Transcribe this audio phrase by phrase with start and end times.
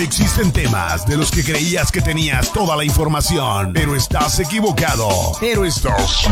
[0.00, 5.08] Existen temas de los que creías que tenías toda la información, pero estás equivocado.
[5.38, 6.26] Pero estás.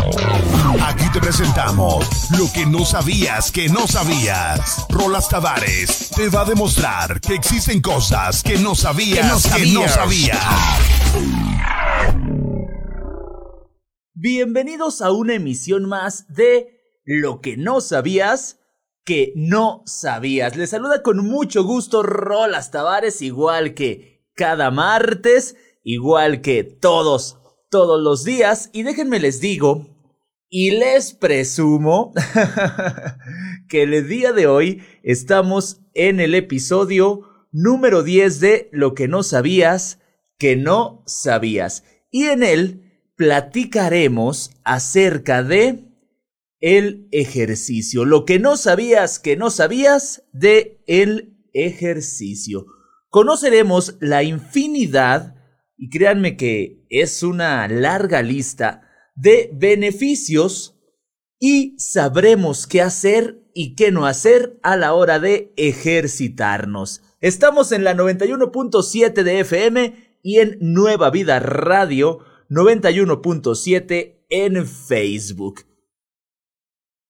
[0.87, 2.09] Aquí te presentamos
[2.39, 4.87] lo que no sabías que no sabías.
[4.89, 10.39] Rolas Tavares te va a demostrar que existen cosas que no sabías que no sabías.
[14.15, 16.69] Bienvenidos a una emisión más de
[17.05, 18.58] Lo que no sabías
[19.09, 20.55] que no sabías.
[20.55, 27.39] Les saluda con mucho gusto Rolas Tavares, igual que cada martes, igual que todos,
[27.71, 28.69] todos los días.
[28.75, 29.87] Y déjenme les digo,
[30.51, 32.13] y les presumo,
[33.71, 39.23] que el día de hoy estamos en el episodio número 10 de Lo que no
[39.23, 40.01] sabías,
[40.37, 41.83] que no sabías.
[42.11, 42.83] Y en él
[43.17, 45.88] platicaremos acerca de
[46.61, 48.05] el ejercicio.
[48.05, 52.67] Lo que no sabías que no sabías de el ejercicio.
[53.11, 55.35] Conoceremos la infinidad,
[55.77, 58.83] y créanme que es una larga lista,
[59.15, 60.77] de beneficios
[61.41, 67.03] y sabremos qué hacer y qué no hacer a la hora de ejercitarnos.
[67.21, 75.68] Estamos en la 91.7 de FM y en Nueva Vida Radio 91.7 en Facebook.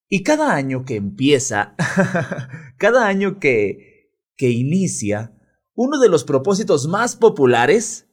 [0.09, 1.75] Y cada año que empieza,
[2.79, 5.35] cada año que, que inicia,
[5.75, 8.09] uno de los propósitos más populares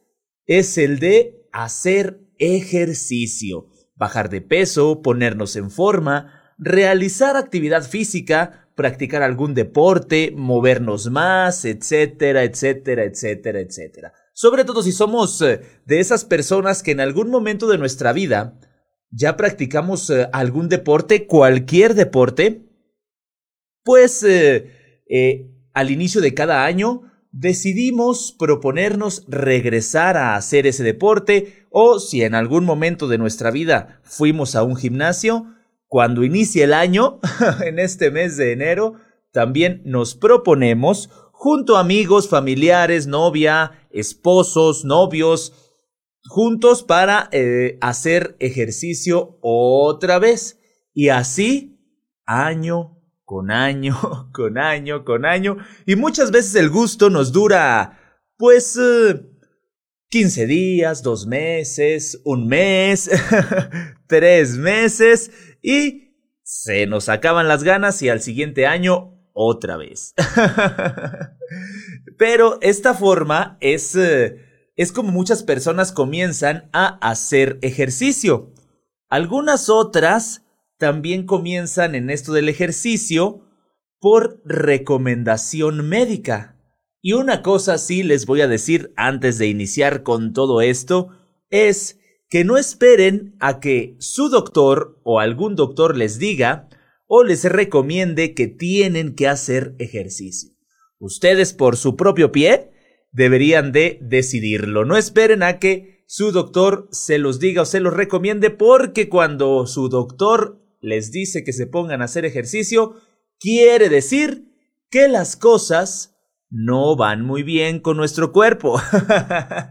[0.45, 9.23] es el de hacer ejercicio, bajar de peso, ponernos en forma, realizar actividad física, practicar
[9.23, 14.13] algún deporte, movernos más, etcétera, etcétera, etcétera, etcétera.
[14.33, 18.59] Sobre todo si somos eh, de esas personas que en algún momento de nuestra vida
[19.15, 22.65] ya practicamos eh, algún deporte, cualquier deporte,
[23.83, 31.65] pues eh, eh, al inicio de cada año decidimos proponernos regresar a hacer ese deporte
[31.69, 35.45] o si en algún momento de nuestra vida fuimos a un gimnasio,
[35.87, 37.19] cuando inicie el año,
[37.65, 38.95] en este mes de enero,
[39.31, 45.64] también nos proponemos, junto a amigos, familiares, novia, esposos, novios,
[46.27, 50.59] juntos para eh, hacer ejercicio otra vez.
[50.93, 51.79] Y así,
[52.25, 55.57] año con año, con año, con año.
[55.85, 57.99] Y muchas veces el gusto nos dura,
[58.37, 58.79] pues,
[60.09, 63.09] 15 eh, días, dos meses, un mes,
[64.07, 65.31] tres meses.
[65.61, 70.13] Y se nos acaban las ganas y al siguiente año otra vez.
[72.17, 73.95] Pero esta forma es...
[73.95, 74.44] Eh,
[74.75, 78.51] es como muchas personas comienzan a hacer ejercicio.
[79.09, 80.43] Algunas otras
[80.77, 83.41] también comienzan en esto del ejercicio
[83.99, 86.59] por recomendación médica.
[87.01, 91.09] Y una cosa sí les voy a decir antes de iniciar con todo esto
[91.49, 91.99] es
[92.29, 96.67] que no esperen a que su doctor o algún doctor les diga
[97.07, 100.51] o les recomiende que tienen que hacer ejercicio.
[100.97, 102.71] Ustedes por su propio pie
[103.15, 104.83] deberían de decidirlo.
[104.83, 109.65] No esperen a que su doctor se los diga o se los recomiende porque cuando
[109.67, 113.01] su doctor les dice que se pongan a hacer ejercicio,
[113.39, 114.51] quiere decir
[114.89, 116.17] que las cosas
[116.49, 118.79] no van muy bien con nuestro cuerpo.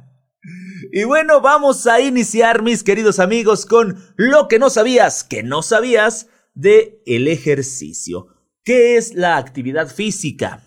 [0.92, 5.62] y bueno, vamos a iniciar, mis queridos amigos, con lo que no sabías, que no
[5.62, 8.28] sabías de el ejercicio.
[8.64, 10.62] ¿Qué es la actividad física?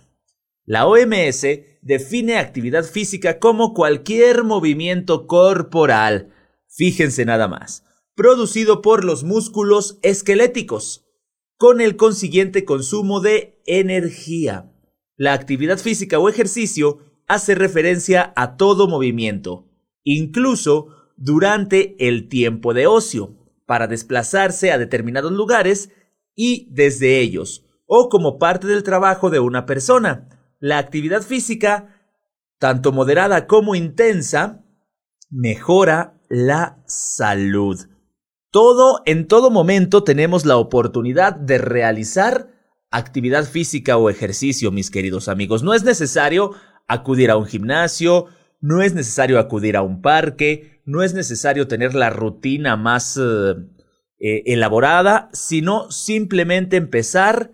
[0.63, 1.45] La OMS
[1.87, 6.33] define actividad física como cualquier movimiento corporal,
[6.67, 11.05] fíjense nada más, producido por los músculos esqueléticos,
[11.55, 14.69] con el consiguiente consumo de energía.
[15.15, 19.69] La actividad física o ejercicio hace referencia a todo movimiento,
[20.03, 23.33] incluso durante el tiempo de ocio,
[23.65, 25.89] para desplazarse a determinados lugares
[26.35, 31.95] y desde ellos, o como parte del trabajo de una persona, la actividad física,
[32.59, 34.63] tanto moderada como intensa,
[35.29, 37.79] mejora la salud.
[38.51, 42.49] Todo, en todo momento tenemos la oportunidad de realizar
[42.91, 45.63] actividad física o ejercicio, mis queridos amigos.
[45.63, 46.53] No es necesario
[46.87, 48.27] acudir a un gimnasio,
[48.61, 53.55] no es necesario acudir a un parque, no es necesario tener la rutina más eh,
[54.19, 57.51] eh, elaborada, sino simplemente empezar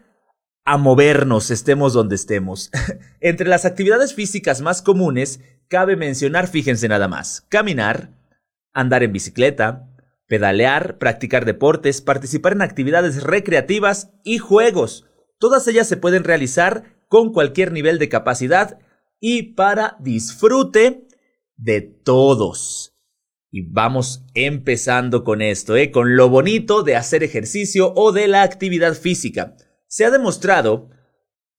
[0.66, 2.72] a movernos, estemos donde estemos.
[3.20, 8.12] Entre las actividades físicas más comunes, cabe mencionar, fíjense nada más, caminar,
[8.74, 9.90] andar en bicicleta,
[10.28, 15.06] pedalear, practicar deportes, participar en actividades recreativas y juegos.
[15.38, 18.80] Todas ellas se pueden realizar con cualquier nivel de capacidad
[19.20, 21.08] y para disfrute
[21.58, 22.96] de todos.
[23.52, 25.92] Y vamos empezando con esto, ¿eh?
[25.92, 29.56] con lo bonito de hacer ejercicio o de la actividad física.
[29.94, 30.90] Se ha demostrado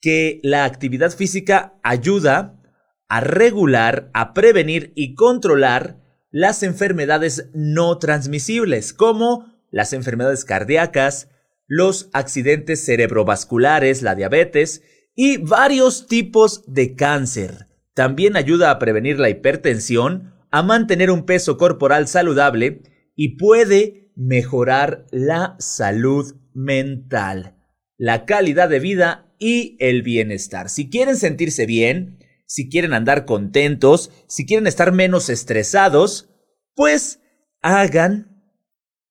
[0.00, 2.60] que la actividad física ayuda
[3.08, 6.00] a regular, a prevenir y controlar
[6.32, 11.28] las enfermedades no transmisibles, como las enfermedades cardíacas,
[11.68, 14.82] los accidentes cerebrovasculares, la diabetes
[15.14, 17.68] y varios tipos de cáncer.
[17.94, 22.82] También ayuda a prevenir la hipertensión, a mantener un peso corporal saludable
[23.14, 27.53] y puede mejorar la salud mental,
[27.96, 30.68] la calidad de vida y el bienestar.
[30.68, 36.30] Si quieren sentirse bien, si quieren andar contentos, si quieren estar menos estresados,
[36.74, 37.20] pues
[37.62, 38.42] hagan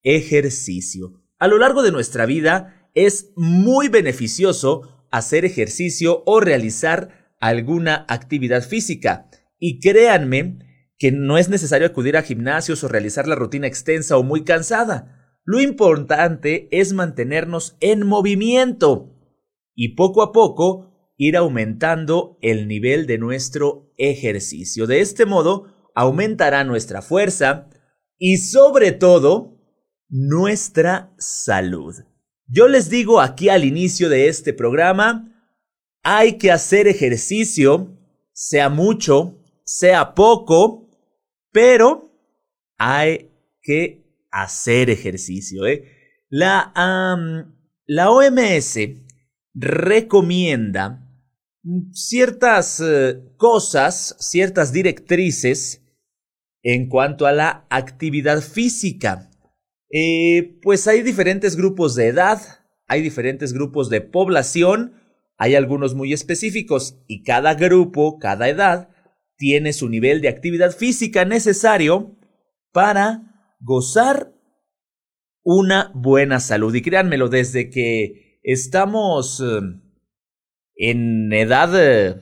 [0.03, 1.23] ejercicio.
[1.39, 8.63] A lo largo de nuestra vida es muy beneficioso hacer ejercicio o realizar alguna actividad
[8.63, 9.29] física.
[9.59, 10.59] Y créanme
[10.97, 15.22] que no es necesario acudir a gimnasios o realizar la rutina extensa o muy cansada.
[15.45, 19.13] Lo importante es mantenernos en movimiento
[19.75, 24.87] y poco a poco ir aumentando el nivel de nuestro ejercicio.
[24.87, 27.69] De este modo, aumentará nuestra fuerza
[28.17, 29.59] y sobre todo,
[30.09, 31.95] nuestra salud.
[32.47, 35.29] Yo les digo aquí al inicio de este programa,
[36.03, 37.97] hay que hacer ejercicio,
[38.31, 40.89] sea mucho, sea poco,
[41.51, 42.11] pero
[42.77, 43.31] hay
[43.61, 44.02] que
[44.33, 45.65] hacer ejercicio.
[45.65, 45.85] ¿eh?
[46.27, 46.73] La,
[47.85, 48.79] la OMS
[49.53, 51.07] recomienda
[51.91, 55.81] ciertas eh, cosas, ciertas directrices
[56.63, 59.29] en cuanto a la actividad física.
[59.91, 62.41] Eh, pues hay diferentes grupos de edad,
[62.87, 64.99] hay diferentes grupos de población,
[65.37, 68.89] hay algunos muy específicos y cada grupo, cada edad,
[69.37, 72.17] tiene su nivel de actividad física necesario
[72.71, 73.32] para
[73.63, 74.33] gozar
[75.43, 76.73] una buena salud.
[76.75, 79.61] Y créanmelo, desde que estamos eh,
[80.75, 82.21] en edad, eh,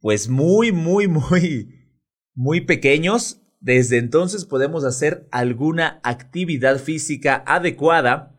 [0.00, 1.94] pues muy, muy, muy,
[2.34, 8.36] muy pequeños, desde entonces podemos hacer alguna actividad física adecuada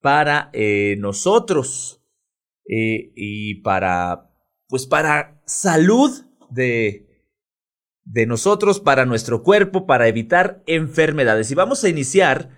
[0.00, 1.98] para eh, nosotros
[2.64, 4.30] y para,
[4.68, 6.10] pues para salud
[6.50, 7.11] de,
[8.04, 11.50] de nosotros para nuestro cuerpo para evitar enfermedades.
[11.50, 12.50] Y vamos a iniciar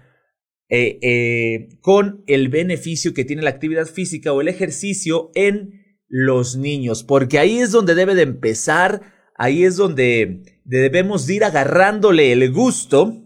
[0.68, 6.56] eh, eh, con el beneficio que tiene la actividad física o el ejercicio en los
[6.56, 9.02] niños, porque ahí es donde debe de empezar,
[9.36, 13.20] ahí es donde debemos ir agarrándole el gusto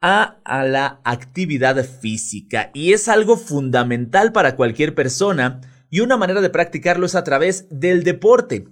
[0.00, 2.70] a, a la actividad física.
[2.74, 5.60] Y es algo fundamental para cualquier persona
[5.90, 8.66] y una manera de practicarlo es a través del deporte.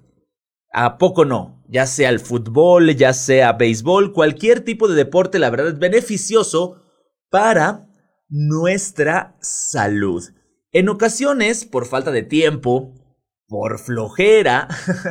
[0.78, 1.64] ¿A poco no?
[1.70, 6.82] Ya sea el fútbol, ya sea béisbol, cualquier tipo de deporte, la verdad es beneficioso
[7.30, 7.88] para
[8.28, 10.22] nuestra salud.
[10.72, 12.92] En ocasiones, por falta de tiempo,
[13.48, 14.68] por flojera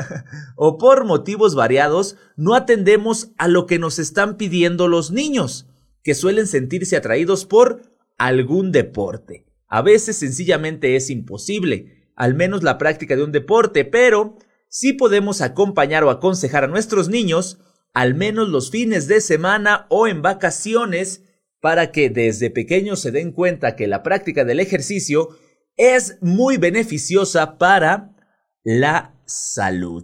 [0.56, 5.68] o por motivos variados, no atendemos a lo que nos están pidiendo los niños,
[6.04, 7.82] que suelen sentirse atraídos por
[8.20, 9.48] algún deporte.
[9.68, 14.38] A veces sencillamente es imposible, al menos la práctica de un deporte, pero
[14.76, 17.60] sí podemos acompañar o aconsejar a nuestros niños,
[17.94, 21.24] al menos los fines de semana o en vacaciones,
[21.62, 25.30] para que desde pequeños se den cuenta que la práctica del ejercicio
[25.78, 28.18] es muy beneficiosa para
[28.66, 30.04] la salud.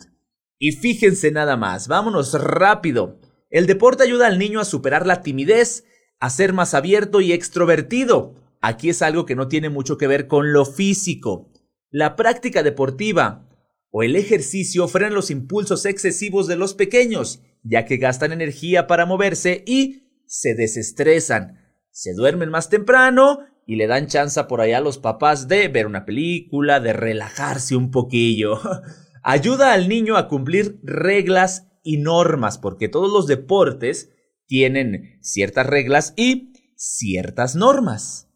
[0.57, 3.19] Y fíjense nada más, vámonos rápido.
[3.49, 5.83] El deporte ayuda al niño a superar la timidez,
[6.21, 8.35] a ser más abierto y extrovertido.
[8.61, 11.51] Aquí es algo que no tiene mucho que ver con lo físico.
[11.89, 13.50] La práctica deportiva
[13.91, 19.05] o el ejercicio frenan los impulsos excesivos de los pequeños, ya que gastan energía para
[19.05, 21.59] moverse y se desestresan.
[21.91, 25.85] Se duermen más temprano y le dan chance por allá a los papás de ver
[25.87, 28.59] una película, de relajarse un poquillo.
[29.23, 34.11] Ayuda al niño a cumplir reglas y normas, porque todos los deportes
[34.47, 38.30] tienen ciertas reglas y ciertas normas.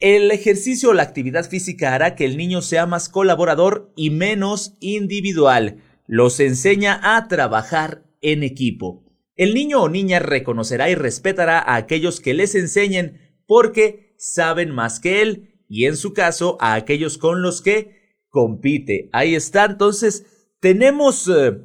[0.00, 4.74] El ejercicio o la actividad física hará que el niño sea más colaborador y menos
[4.80, 5.82] individual.
[6.06, 9.04] Los enseña a trabajar en equipo.
[9.36, 15.00] El niño o niña reconocerá y respetará a aquellos que les enseñen porque saben más
[15.00, 19.10] que él y en su caso a aquellos con los que compite.
[19.12, 20.24] Ahí está, entonces
[20.60, 21.60] tenemos eh,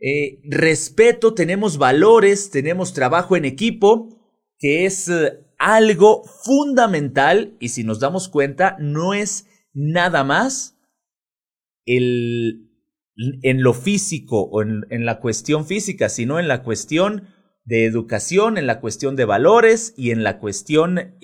[0.00, 4.08] eh, respeto, tenemos valores, tenemos trabajo en equipo,
[4.58, 10.76] que es eh, algo fundamental y si nos damos cuenta no es nada más
[11.86, 12.66] el
[13.42, 17.28] en lo físico o en, la cuestión física, sino en la cuestión
[17.64, 21.16] de educación, en la cuestión de valores y en la cuestión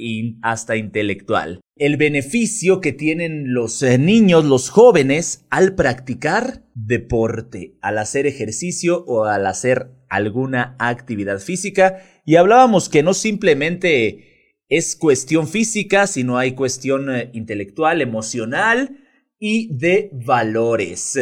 [0.42, 1.60] hasta intelectual.
[1.76, 9.04] El beneficio que tienen los eh, niños, los jóvenes, al practicar deporte, al hacer ejercicio
[9.06, 12.02] o al hacer alguna actividad física.
[12.24, 18.98] Y hablábamos que no simplemente es cuestión física, sino hay cuestión eh, intelectual, emocional
[19.38, 21.18] y de valores.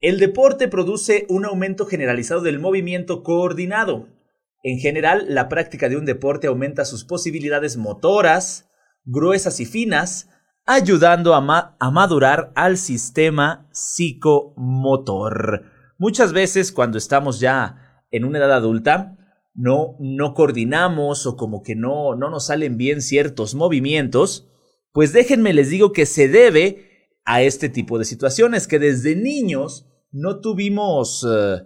[0.00, 4.08] El deporte produce un aumento generalizado del movimiento coordinado.
[4.62, 8.70] En general, la práctica de un deporte aumenta sus posibilidades motoras,
[9.04, 10.28] gruesas y finas,
[10.64, 11.40] ayudando a,
[11.90, 15.64] madurar al sistema psicomotor.
[15.98, 19.18] Muchas veces cuando estamos ya en una edad adulta,
[19.54, 24.48] no, no coordinamos o como que no, no nos salen bien ciertos movimientos,
[24.92, 29.86] pues déjenme les digo que se debe a este tipo de situaciones, que desde niños
[30.10, 31.62] no tuvimos eh,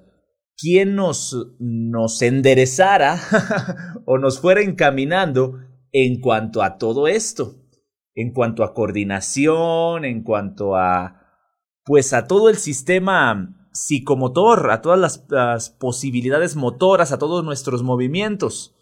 [0.56, 3.18] quien nos, nos enderezara
[4.06, 5.60] o nos fuera encaminando
[5.92, 7.54] en cuanto a todo esto,
[8.14, 11.22] en cuanto a coordinación, en cuanto a,
[11.84, 18.74] pues a todo el sistema psicomotor, a todas las, posibilidades motoras, a todos nuestros movimientos.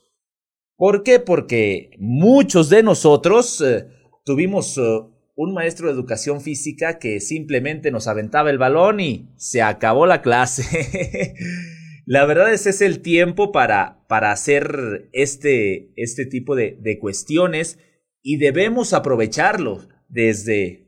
[0.76, 1.18] ¿Por qué?
[1.18, 3.88] Porque muchos de nosotros eh,
[4.24, 4.82] tuvimos eh,
[5.34, 10.20] un maestro de educación física que simplemente nos aventaba el balón y se acabó la
[10.20, 11.34] clase.
[12.06, 17.78] la verdad es es el tiempo para, para hacer este, este tipo de, de cuestiones
[18.20, 20.86] y debemos aprovecharlo desde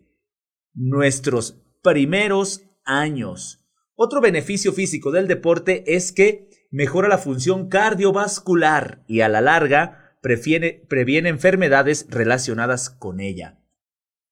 [0.75, 3.64] nuestros primeros años.
[3.97, 10.19] Otro beneficio físico del deporte es que mejora la función cardiovascular y a la larga
[10.21, 13.61] previene enfermedades relacionadas con ella.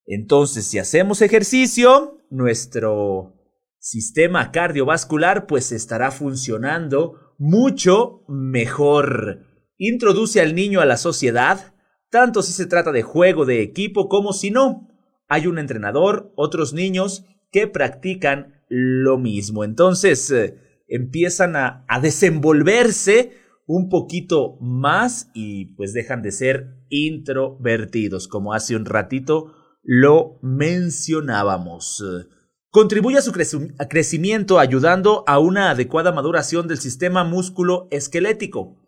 [0.04, 3.34] Entonces, si hacemos ejercicio, nuestro
[3.78, 9.46] sistema cardiovascular pues estará funcionando mucho mejor.
[9.76, 11.74] Introduce al niño a la sociedad,
[12.10, 14.88] tanto si se trata de juego de equipo como si no.
[15.28, 19.64] Hay un entrenador, otros niños que practican lo mismo.
[19.64, 20.56] Entonces eh,
[20.88, 23.32] empiezan a, a desenvolverse
[23.66, 32.02] un poquito más y pues dejan de ser introvertidos, como hace un ratito lo mencionábamos.
[32.70, 38.78] Contribuye a su crecimiento ayudando a una adecuada maduración del sistema músculo esquelético.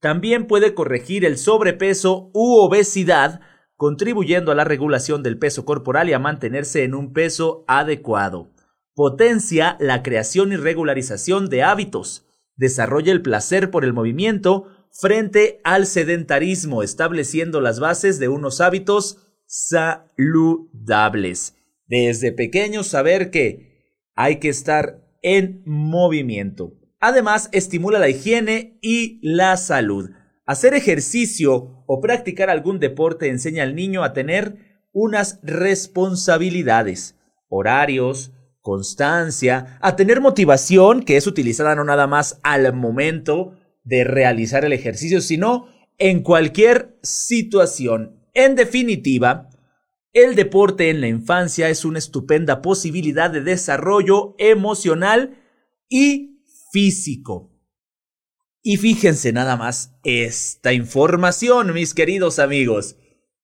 [0.00, 3.40] También puede corregir el sobrepeso u obesidad,
[3.76, 8.53] contribuyendo a la regulación del peso corporal y a mantenerse en un peso adecuado.
[8.94, 12.26] Potencia la creación y regularización de hábitos.
[12.56, 19.18] Desarrolla el placer por el movimiento frente al sedentarismo, estableciendo las bases de unos hábitos
[19.46, 20.76] saludables.
[21.86, 23.74] Desde pequeños saber que
[24.14, 26.74] hay que estar en movimiento.
[27.00, 30.10] Además, estimula la higiene y la salud.
[30.46, 37.16] Hacer ejercicio o practicar algún deporte enseña al niño a tener unas responsabilidades,
[37.48, 38.33] horarios,
[38.64, 43.52] constancia, a tener motivación que es utilizada no nada más al momento
[43.84, 45.68] de realizar el ejercicio, sino
[45.98, 48.18] en cualquier situación.
[48.32, 49.50] En definitiva,
[50.14, 55.36] el deporte en la infancia es una estupenda posibilidad de desarrollo emocional
[55.90, 56.40] y
[56.72, 57.52] físico.
[58.62, 62.96] Y fíjense nada más esta información, mis queridos amigos.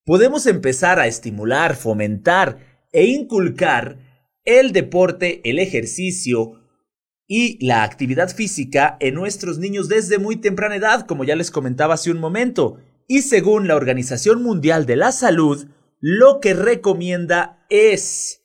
[0.06, 4.09] Podemos empezar a estimular, fomentar e inculcar
[4.58, 6.60] el deporte, el ejercicio
[7.26, 11.94] y la actividad física en nuestros niños desde muy temprana edad, como ya les comentaba
[11.94, 12.78] hace un momento.
[13.06, 15.68] Y según la Organización Mundial de la Salud,
[16.00, 18.42] lo que recomienda es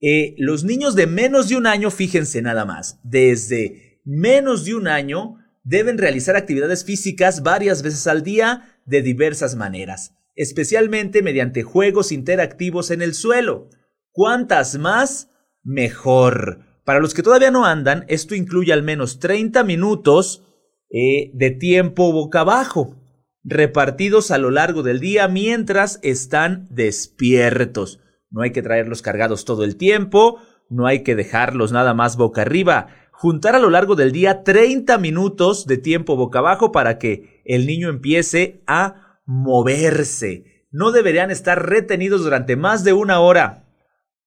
[0.00, 4.86] eh, los niños de menos de un año, fíjense nada más, desde menos de un
[4.86, 12.12] año deben realizar actividades físicas varias veces al día de diversas maneras, especialmente mediante juegos
[12.12, 13.68] interactivos en el suelo.
[14.12, 15.29] Cuantas más,
[15.62, 16.60] mejor.
[16.84, 20.44] Para los que todavía no andan, esto incluye al menos 30 minutos
[20.90, 22.96] eh, de tiempo boca abajo
[23.44, 28.00] repartidos a lo largo del día mientras están despiertos.
[28.30, 30.38] No hay que traerlos cargados todo el tiempo,
[30.68, 32.88] no hay que dejarlos nada más boca arriba.
[33.12, 37.66] Juntar a lo largo del día 30 minutos de tiempo boca abajo para que el
[37.66, 40.66] niño empiece a moverse.
[40.70, 43.66] No deberían estar retenidos durante más de una hora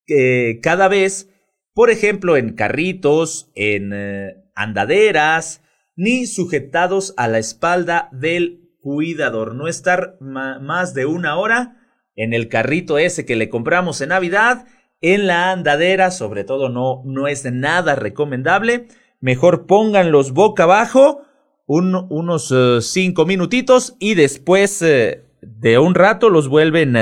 [0.08, 1.30] eh, cada vez,
[1.74, 5.62] por ejemplo, en carritos, en eh, andaderas,
[5.96, 11.78] ni sujetados a la espalda del cuidador, no estar más de una hora
[12.16, 14.66] en el carrito ese que le compramos en Navidad,
[15.02, 18.88] en la andadera, sobre todo no, no es nada recomendable.
[19.20, 21.22] Mejor pónganlos boca abajo
[21.66, 26.98] unos 5 eh, minutitos y después de un rato los vuelven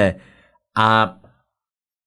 [0.76, 1.21] a,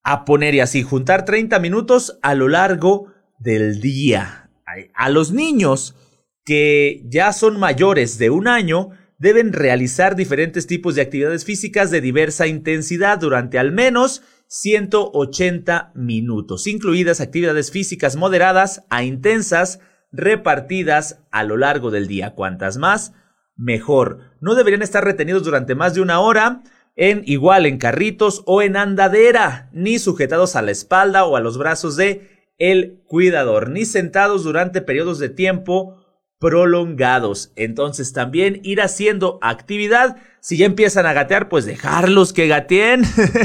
[0.04, 4.50] a poner y así juntar 30 minutos a lo largo del día.
[4.94, 5.96] A los niños
[6.44, 12.00] que ya son mayores de un año deben realizar diferentes tipos de actividades físicas de
[12.00, 19.80] diversa intensidad durante al menos 180 minutos, incluidas actividades físicas moderadas a intensas
[20.12, 22.34] repartidas a lo largo del día.
[22.34, 23.14] Cuantas más,
[23.56, 24.20] mejor.
[24.40, 26.62] No deberían estar retenidos durante más de una hora
[26.96, 31.58] en igual en carritos o en andadera, ni sujetados a la espalda o a los
[31.58, 36.04] brazos de el cuidador, ni sentados durante periodos de tiempo
[36.38, 37.52] prolongados.
[37.56, 40.16] Entonces también ir haciendo actividad.
[40.40, 43.02] Si ya empiezan a gatear, pues dejarlos que gateen.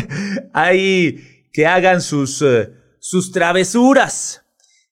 [0.54, 4.44] Ahí que hagan sus, eh, sus travesuras.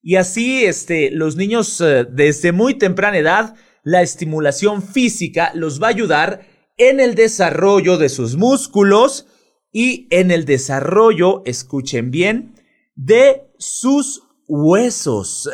[0.01, 5.87] Y así, este, los niños eh, desde muy temprana edad, la estimulación física los va
[5.87, 9.27] a ayudar en el desarrollo de sus músculos
[9.71, 12.55] y en el desarrollo, escuchen bien,
[12.95, 15.49] de sus huesos.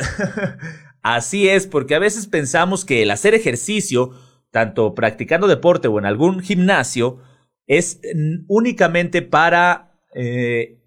[1.02, 4.12] así es, porque a veces pensamos que el hacer ejercicio,
[4.52, 7.20] tanto practicando deporte o en algún gimnasio,
[7.66, 8.00] es
[8.48, 10.80] únicamente para eh,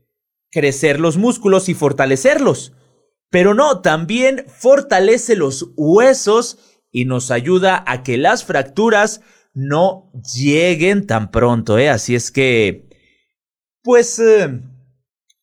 [0.51, 2.73] crecer los músculos y fortalecerlos.
[3.31, 6.59] Pero no, también fortalece los huesos
[6.93, 9.21] y nos ayuda a que las fracturas
[9.57, 11.89] no lleguen tan pronto, ¿eh?
[11.89, 12.91] Así es que,
[13.83, 14.61] pues, eh,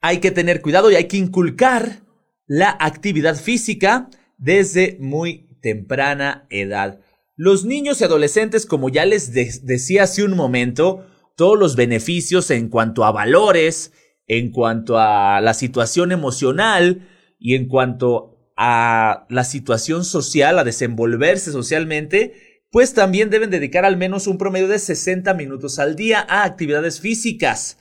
[0.02, 2.04] hay que tener cuidado y hay que inculcar
[2.46, 7.00] la actividad física desde muy temprana edad.
[7.36, 12.70] Los niños y adolescentes, como ya les decía hace un momento, todos los beneficios en
[12.70, 13.94] cuanto a valores,
[14.28, 21.52] en cuanto a la situación emocional, y en cuanto a la situación social, a desenvolverse
[21.52, 26.44] socialmente, pues también deben dedicar al menos un promedio de 60 minutos al día a
[26.44, 27.78] actividades físicas,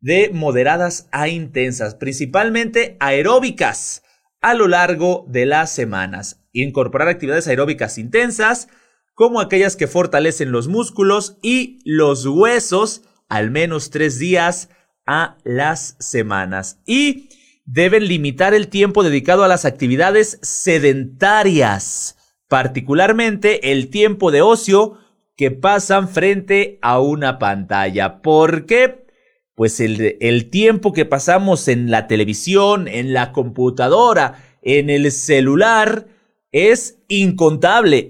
[0.00, 4.02] de moderadas a intensas, principalmente aeróbicas,
[4.40, 6.42] a lo largo de las semanas.
[6.50, 8.66] Incorporar actividades aeróbicas intensas,
[9.14, 14.70] como aquellas que fortalecen los músculos y los huesos, al menos tres días
[15.06, 16.80] a las semanas.
[16.84, 17.28] Y
[17.64, 22.16] deben limitar el tiempo dedicado a las actividades sedentarias,
[22.52, 24.98] particularmente el tiempo de ocio
[25.38, 28.20] que pasan frente a una pantalla.
[28.20, 29.06] ¿Por qué?
[29.54, 36.08] Pues el, el tiempo que pasamos en la televisión, en la computadora, en el celular,
[36.50, 38.08] es incontable.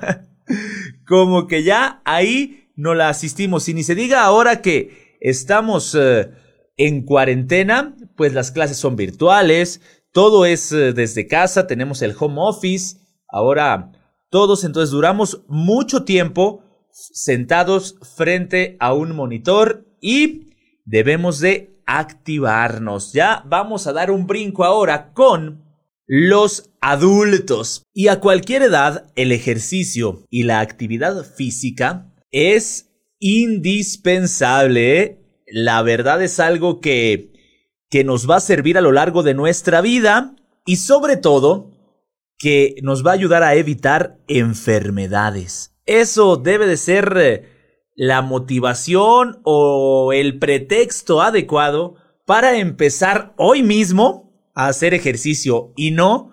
[1.06, 3.68] Como que ya ahí no la asistimos.
[3.68, 5.96] Y ni se diga ahora que estamos...
[5.96, 6.30] Eh,
[6.78, 12.36] en cuarentena, pues las clases son virtuales, todo es eh, desde casa, tenemos el home
[12.38, 13.01] office,
[13.32, 13.92] ahora
[14.30, 20.52] todos entonces duramos mucho tiempo sentados frente a un monitor y
[20.84, 23.12] debemos de activarnos.
[23.12, 25.64] Ya vamos a dar un brinco ahora con
[26.06, 27.82] los adultos.
[27.92, 35.02] Y a cualquier edad, el ejercicio y la actividad física es indispensable.
[35.02, 35.18] ¿eh?
[35.52, 37.32] la verdad es algo que,
[37.90, 41.71] que nos va a servir a lo largo de nuestra vida y sobre todo
[42.42, 45.76] que nos va a ayudar a evitar enfermedades.
[45.86, 47.48] Eso debe de ser eh,
[47.94, 51.94] la motivación o el pretexto adecuado
[52.26, 56.32] para empezar hoy mismo a hacer ejercicio y no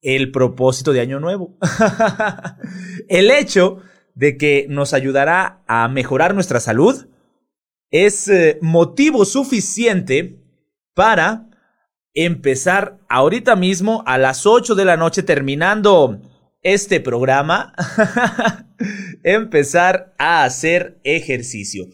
[0.00, 1.58] el propósito de año nuevo.
[3.08, 3.76] el hecho
[4.14, 7.08] de que nos ayudará a mejorar nuestra salud,
[7.90, 10.42] es eh, motivo suficiente
[10.94, 11.50] para
[12.14, 16.20] empezar ahorita mismo a las 8 de la noche terminando
[16.62, 17.74] este programa,
[19.22, 21.86] empezar a hacer ejercicio.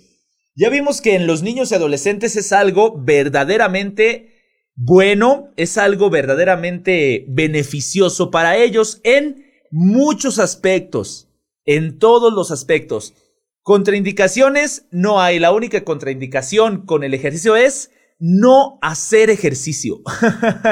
[0.54, 4.38] Ya vimos que en los niños y adolescentes es algo verdaderamente
[4.80, 11.28] bueno, es algo verdaderamente beneficioso para ellos en muchos aspectos,
[11.64, 13.14] en todos los aspectos.
[13.62, 15.40] Contraindicaciones no hay.
[15.40, 20.00] La única contraindicación con el ejercicio es no hacer ejercicio.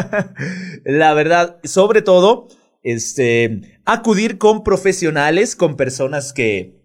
[0.85, 2.49] la verdad, sobre todo,
[2.83, 6.83] este, acudir con profesionales, con personas que,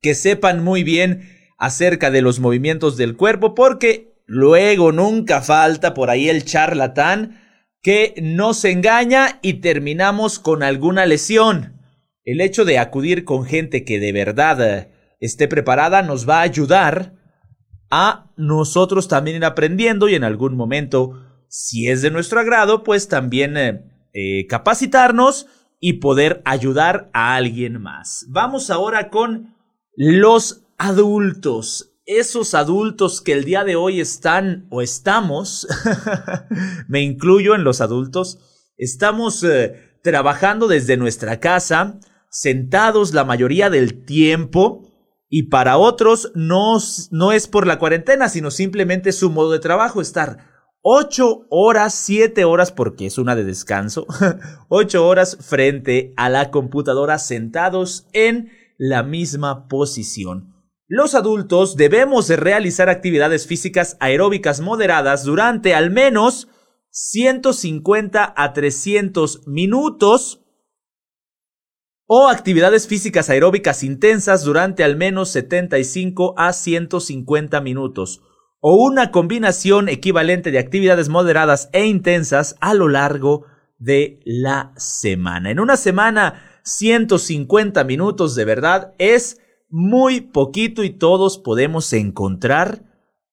[0.00, 6.10] que sepan muy bien acerca de los movimientos del cuerpo, porque luego nunca falta por
[6.10, 7.40] ahí el charlatán
[7.82, 11.80] que nos engaña y terminamos con alguna lesión.
[12.24, 17.14] El hecho de acudir con gente que de verdad esté preparada nos va a ayudar
[17.94, 23.08] a nosotros también ir aprendiendo y en algún momento si es de nuestro agrado, pues
[23.08, 25.46] también eh, eh, capacitarnos
[25.78, 28.24] y poder ayudar a alguien más.
[28.30, 29.54] Vamos ahora con
[29.94, 31.92] los adultos.
[32.06, 35.68] Esos adultos que el día de hoy están o estamos,
[36.88, 38.38] me incluyo en los adultos,
[38.78, 42.00] estamos eh, trabajando desde nuestra casa,
[42.30, 44.90] sentados la mayoría del tiempo,
[45.34, 46.76] y para otros no,
[47.10, 50.50] no es por la cuarentena, sino simplemente su modo de trabajo, estar
[50.82, 54.06] ocho horas, siete horas, porque es una de descanso,
[54.68, 60.52] ocho horas frente a la computadora sentados en la misma posición.
[60.86, 66.48] Los adultos debemos de realizar actividades físicas aeróbicas moderadas durante al menos
[66.90, 70.41] 150 a 300 minutos
[72.14, 78.20] o actividades físicas aeróbicas intensas durante al menos 75 a 150 minutos,
[78.60, 83.46] o una combinación equivalente de actividades moderadas e intensas a lo largo
[83.78, 85.50] de la semana.
[85.50, 92.82] En una semana, 150 minutos de verdad es muy poquito y todos podemos encontrar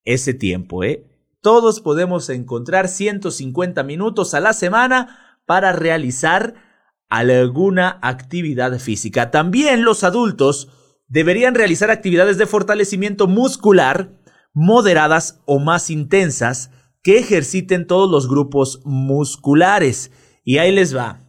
[0.06, 1.04] ese tiempo, ¿eh?
[1.42, 6.68] Todos podemos encontrar 150 minutos a la semana para realizar
[7.10, 9.32] alguna actividad física.
[9.32, 10.69] También los adultos
[11.08, 14.12] deberían realizar actividades de fortalecimiento muscular
[14.54, 20.12] moderadas o más intensas que ejerciten todos los grupos musculares.
[20.43, 21.19] Y ahí les va.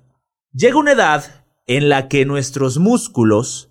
[0.52, 3.70] Llega una edad en la que nuestros músculos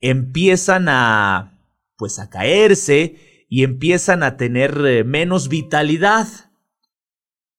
[0.00, 1.54] empiezan a
[1.96, 6.28] pues a caerse y empiezan a tener eh, menos vitalidad.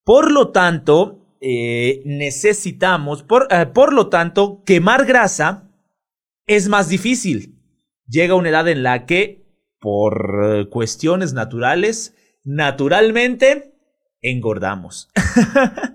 [0.06, 5.70] Por lo tanto, eh, necesitamos, por, eh, por lo tanto, quemar grasa
[6.46, 7.56] es más difícil.
[8.08, 9.46] Llega una edad en la que,
[9.80, 13.74] por eh, cuestiones naturales, naturalmente,
[14.22, 15.10] engordamos.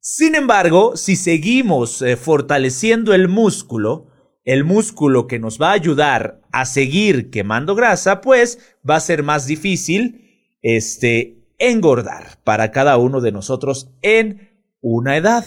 [0.00, 4.06] Sin embargo, si seguimos fortaleciendo el músculo,
[4.44, 9.22] el músculo que nos va a ayudar a seguir quemando grasa, pues va a ser
[9.22, 15.44] más difícil este engordar para cada uno de nosotros en una edad.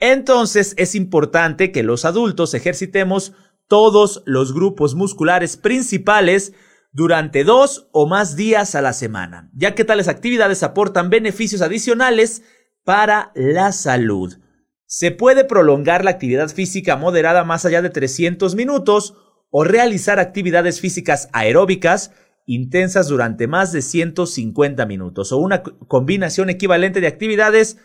[0.00, 3.32] Entonces es importante que los adultos ejercitemos
[3.68, 6.52] todos los grupos musculares principales
[6.92, 12.42] durante dos o más días a la semana, ya que tales actividades aportan beneficios adicionales
[12.84, 14.34] para la salud.
[14.86, 19.14] Se puede prolongar la actividad física moderada más allá de 300 minutos
[19.50, 22.12] o realizar actividades físicas aeróbicas
[22.46, 27.78] intensas durante más de 150 minutos o una combinación equivalente de actividades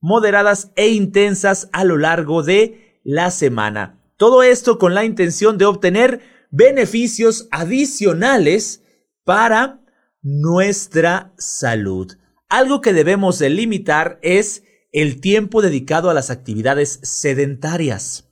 [0.00, 4.00] moderadas e intensas a lo largo de la semana.
[4.16, 8.82] Todo esto con la intención de obtener beneficios adicionales
[9.24, 9.80] para
[10.22, 12.12] nuestra salud.
[12.48, 18.30] Algo que debemos delimitar es el tiempo dedicado a las actividades sedentarias.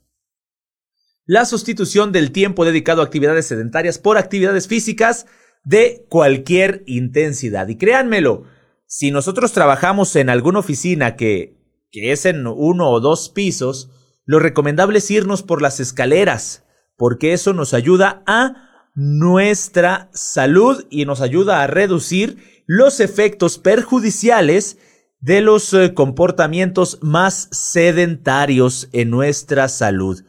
[1.25, 5.25] La sustitución del tiempo dedicado a actividades sedentarias por actividades físicas
[5.65, 7.67] de cualquier intensidad.
[7.67, 8.43] Y créanmelo,
[8.87, 11.57] si nosotros trabajamos en alguna oficina que,
[11.91, 13.89] que es en uno o dos pisos,
[14.25, 16.63] lo recomendable es irnos por las escaleras,
[16.95, 24.77] porque eso nos ayuda a nuestra salud y nos ayuda a reducir los efectos perjudiciales
[25.19, 30.23] de los eh, comportamientos más sedentarios en nuestra salud.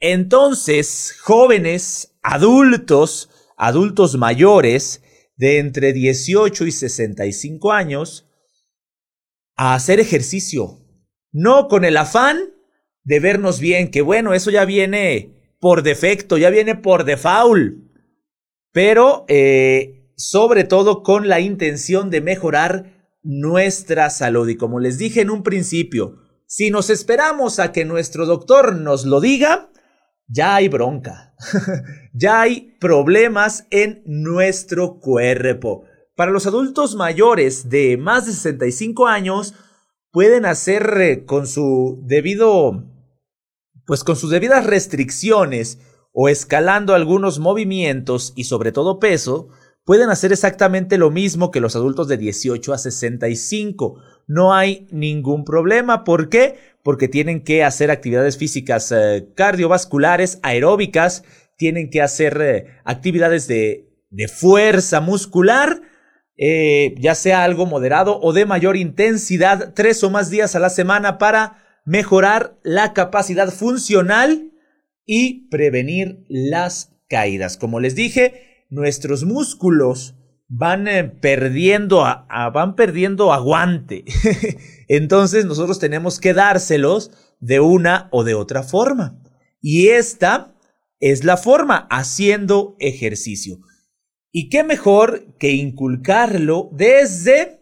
[0.00, 5.02] Entonces, jóvenes, adultos, adultos mayores
[5.36, 8.28] de entre 18 y 65 años
[9.56, 10.80] a hacer ejercicio.
[11.32, 12.54] No con el afán
[13.02, 17.74] de vernos bien, que bueno, eso ya viene por defecto, ya viene por default,
[18.72, 24.48] pero eh, sobre todo con la intención de mejorar nuestra salud.
[24.48, 26.16] Y como les dije en un principio,
[26.46, 29.70] si nos esperamos a que nuestro doctor nos lo diga,
[30.28, 31.34] ya hay bronca,
[32.12, 35.84] ya hay problemas en nuestro cuerpo.
[36.14, 39.54] Para los adultos mayores de más de 65 años,
[40.10, 42.84] pueden hacer eh, con su debido,
[43.84, 45.78] pues con sus debidas restricciones
[46.12, 49.50] o escalando algunos movimientos y sobre todo peso,
[49.84, 54.00] pueden hacer exactamente lo mismo que los adultos de 18 a 65.
[54.26, 56.04] No hay ningún problema.
[56.04, 56.56] ¿Por qué?
[56.82, 61.24] Porque tienen que hacer actividades físicas eh, cardiovasculares, aeróbicas,
[61.56, 65.80] tienen que hacer eh, actividades de, de, fuerza muscular,
[66.36, 70.70] eh, ya sea algo moderado o de mayor intensidad, tres o más días a la
[70.70, 74.52] semana para mejorar la capacidad funcional
[75.06, 77.56] y prevenir las caídas.
[77.56, 80.16] Como les dije, nuestros músculos
[80.48, 84.04] van eh, perdiendo, van perdiendo aguante.
[84.88, 89.22] Entonces nosotros tenemos que dárselos de una o de otra forma.
[89.60, 90.54] Y esta
[91.00, 93.58] es la forma, haciendo ejercicio.
[94.30, 97.60] Y qué mejor que inculcarlo desde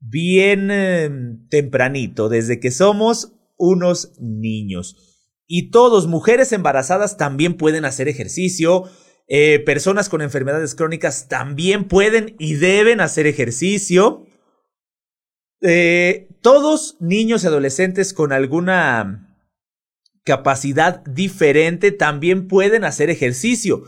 [0.00, 4.96] bien em, tempranito, desde que somos unos niños.
[5.46, 8.84] Y todos, mujeres embarazadas también pueden hacer ejercicio,
[9.28, 14.26] eh, personas con enfermedades crónicas también pueden y deben hacer ejercicio.
[15.62, 19.26] Eh, todos niños y adolescentes con alguna
[20.24, 23.84] capacidad diferente también pueden hacer ejercicio.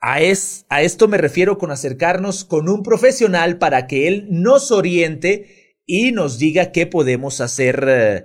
[0.00, 4.70] A, es, a esto me refiero con acercarnos con un profesional para que él nos
[4.70, 8.24] oriente y nos diga qué podemos hacer, eh,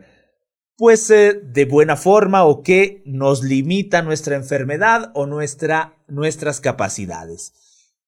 [0.77, 7.53] pues, eh, de buena forma o qué nos limita nuestra enfermedad o nuestra, nuestras capacidades.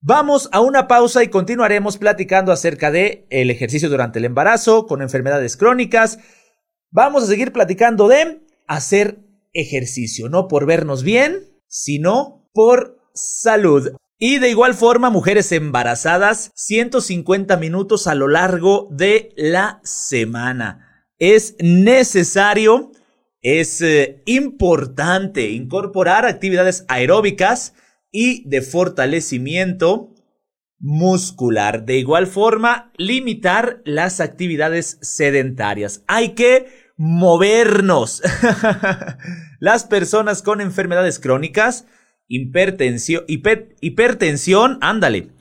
[0.02, 5.02] Vamos a una pausa y continuaremos platicando acerca de el ejercicio durante el embarazo con
[5.02, 6.20] enfermedades crónicas.
[6.90, 9.20] Vamos a seguir platicando de hacer
[9.52, 13.92] ejercicio, no por vernos bien, sino por salud.
[14.18, 20.89] Y de igual forma, mujeres embarazadas, 150 minutos a lo largo de la semana.
[21.20, 22.92] Es necesario,
[23.42, 27.74] es eh, importante incorporar actividades aeróbicas
[28.12, 30.16] y de fortalecimiento
[30.80, 31.86] muscular.
[31.86, 36.04] De igual forma, limitar las actividades sedentarias.
[36.08, 38.22] Hay que movernos.
[39.60, 41.86] Las personas con enfermedades crónicas,
[42.28, 45.32] hipertensión, hipertensión, ándale,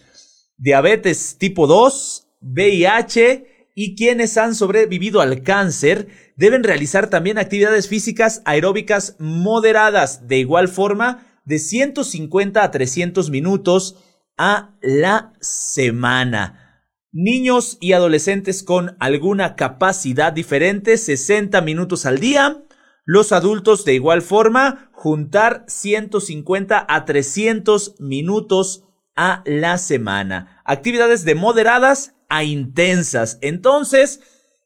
[0.56, 8.42] diabetes tipo 2, VIH y quienes han sobrevivido al cáncer deben realizar también actividades físicas
[8.44, 13.94] aeróbicas moderadas, de igual forma, de 150 a 300 minutos
[14.36, 16.82] a la semana.
[17.12, 22.64] Niños y adolescentes con alguna capacidad diferente, 60 minutos al día.
[23.04, 28.82] Los adultos de igual forma, juntar 150 a 300 minutos
[29.14, 30.60] a la semana.
[30.64, 33.38] Actividades de moderadas a intensas.
[33.40, 34.20] Entonces,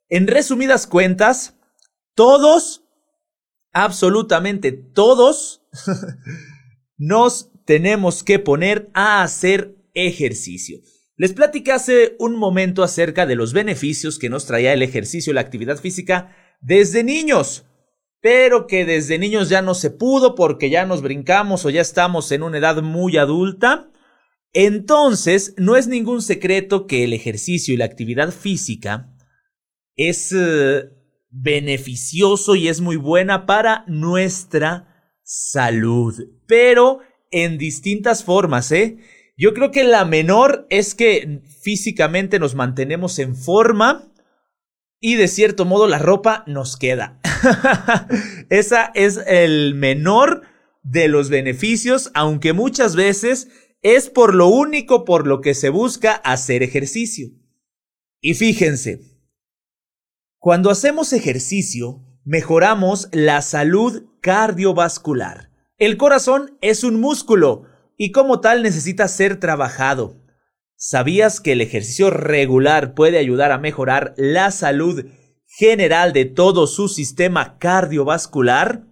[0.08, 1.56] en resumidas cuentas,
[2.14, 2.84] todos,
[3.72, 5.62] absolutamente todos,
[6.98, 10.78] nos tenemos que poner a hacer ejercicio.
[11.16, 15.34] Les platicé hace un momento acerca de los beneficios que nos traía el ejercicio y
[15.34, 17.64] la actividad física desde niños,
[18.20, 22.32] pero que desde niños ya no se pudo porque ya nos brincamos o ya estamos
[22.32, 23.91] en una edad muy adulta.
[24.52, 29.14] Entonces, no es ningún secreto que el ejercicio y la actividad física
[29.96, 30.90] es eh,
[31.30, 36.14] beneficioso y es muy buena para nuestra salud,
[36.46, 38.98] pero en distintas formas, ¿eh?
[39.36, 44.12] Yo creo que la menor es que físicamente nos mantenemos en forma
[45.00, 47.18] y de cierto modo la ropa nos queda.
[48.50, 50.42] Esa es el menor
[50.82, 53.48] de los beneficios, aunque muchas veces
[53.82, 57.28] es por lo único por lo que se busca hacer ejercicio.
[58.20, 59.00] Y fíjense,
[60.38, 65.50] cuando hacemos ejercicio, mejoramos la salud cardiovascular.
[65.78, 67.66] El corazón es un músculo,
[67.96, 70.20] y como tal necesita ser trabajado.
[70.76, 75.04] ¿Sabías que el ejercicio regular puede ayudar a mejorar la salud
[75.46, 78.86] general de todo su sistema cardiovascular?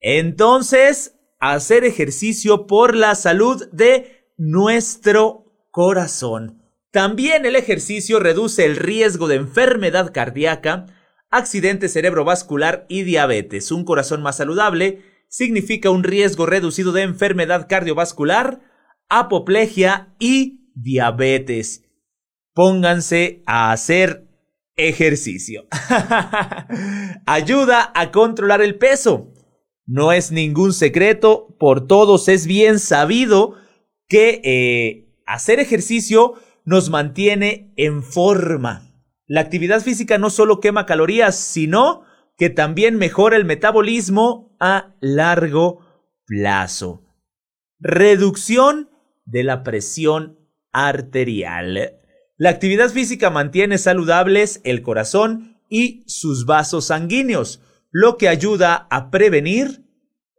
[0.00, 6.62] Entonces, hacer ejercicio por la salud de nuestro corazón.
[6.92, 10.86] También el ejercicio reduce el riesgo de enfermedad cardíaca,
[11.30, 13.70] accidente cerebrovascular y diabetes.
[13.70, 18.62] Un corazón más saludable significa un riesgo reducido de enfermedad cardiovascular,
[19.10, 21.84] apoplejia y diabetes.
[22.54, 24.26] Pónganse a hacer
[24.74, 25.66] ejercicio.
[27.26, 29.34] Ayuda a controlar el peso.
[29.84, 33.59] No es ningún secreto, por todos es bien sabido
[34.10, 36.34] que eh, hacer ejercicio
[36.66, 38.92] nos mantiene en forma.
[39.26, 42.02] La actividad física no solo quema calorías, sino
[42.36, 45.86] que también mejora el metabolismo a largo
[46.26, 47.04] plazo.
[47.78, 48.90] Reducción
[49.24, 50.38] de la presión
[50.72, 52.00] arterial.
[52.36, 59.10] La actividad física mantiene saludables el corazón y sus vasos sanguíneos, lo que ayuda a
[59.10, 59.84] prevenir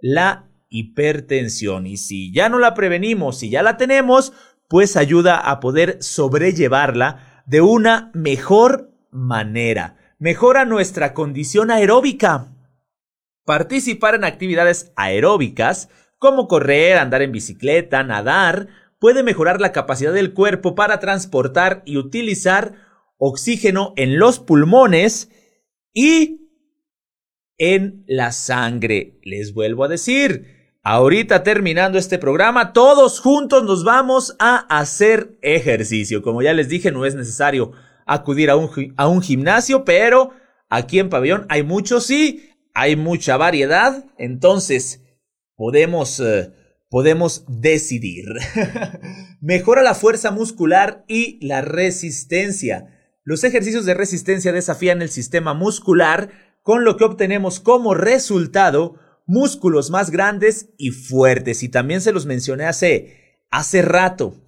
[0.02, 1.86] la hipertensión.
[1.86, 4.34] Y si ya no la prevenimos, si ya la tenemos,
[4.68, 12.54] pues ayuda a poder sobrellevarla de una mejor manera mejora nuestra condición aeróbica.
[13.44, 18.68] Participar en actividades aeróbicas como correr, andar en bicicleta, nadar,
[19.00, 22.76] puede mejorar la capacidad del cuerpo para transportar y utilizar
[23.18, 25.32] oxígeno en los pulmones
[25.92, 26.52] y
[27.58, 29.20] en la sangre.
[29.24, 36.22] Les vuelvo a decir, ahorita terminando este programa, todos juntos nos vamos a hacer ejercicio.
[36.22, 37.72] Como ya les dije, no es necesario
[38.06, 40.32] acudir a un, a un gimnasio, pero
[40.70, 45.04] aquí en Pabellón hay muchos sí, hay mucha variedad, entonces
[45.56, 46.20] podemos...
[46.20, 46.54] Eh,
[46.92, 48.26] podemos decidir.
[49.42, 53.00] Mejora la fuerza muscular y la resistencia.
[53.24, 56.32] Los ejercicios de resistencia desafían el sistema muscular,
[56.64, 61.64] con lo que obtenemos como resultado músculos más grandes y fuertes.
[61.64, 64.42] Y también se los mencioné hace, hace rato.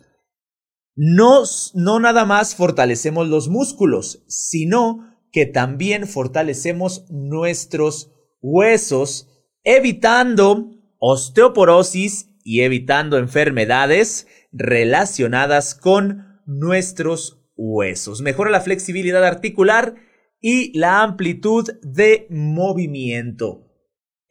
[0.96, 9.30] No, no nada más fortalecemos los músculos, sino que también fortalecemos nuestros huesos,
[9.64, 18.22] evitando osteoporosis y evitando enfermedades relacionadas con nuestros huesos.
[18.22, 19.96] Mejora la flexibilidad articular
[20.40, 23.73] y la amplitud de movimiento.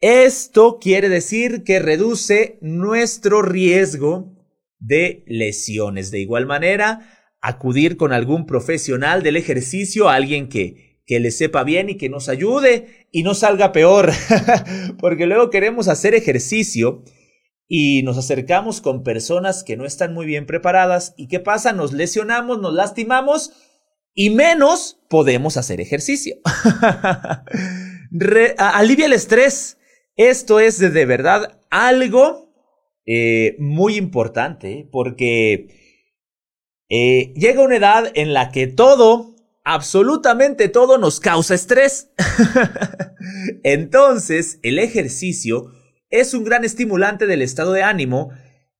[0.05, 4.35] Esto quiere decir que reduce nuestro riesgo
[4.77, 6.11] de lesiones.
[6.11, 11.89] De igual manera, acudir con algún profesional del ejercicio, alguien que, que le sepa bien
[11.89, 14.11] y que nos ayude y no salga peor,
[14.99, 17.05] porque luego queremos hacer ejercicio
[17.69, 21.71] y nos acercamos con personas que no están muy bien preparadas y ¿qué pasa?
[21.71, 23.53] Nos lesionamos, nos lastimamos
[24.13, 26.35] y menos podemos hacer ejercicio.
[28.57, 29.77] alivia el estrés.
[30.15, 32.53] Esto es de verdad algo
[33.05, 35.67] eh, muy importante porque
[36.89, 42.11] eh, llega una edad en la que todo, absolutamente todo nos causa estrés.
[43.63, 45.71] Entonces, el ejercicio
[46.09, 48.29] es un gran estimulante del estado de ánimo